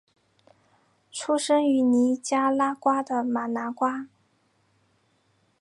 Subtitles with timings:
[1.11, 4.07] 出生于尼加拉瓜的马拿瓜。